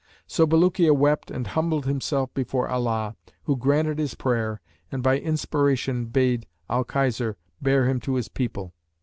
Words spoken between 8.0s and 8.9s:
his people.